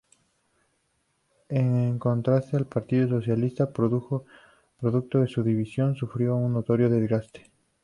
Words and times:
En 1.49 1.99
contraste, 1.99 2.57
el 2.57 2.65
Partido 2.65 3.07
Socialista, 3.07 3.71
producto 3.71 5.19
de 5.19 5.27
su 5.27 5.43
división, 5.43 5.95
sufrió 5.95 6.35
un 6.37 6.53
notorio 6.53 6.89
desgaste. 6.89 7.51